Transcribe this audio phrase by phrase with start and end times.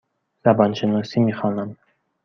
[0.43, 1.77] زبان شناسی می خوانم.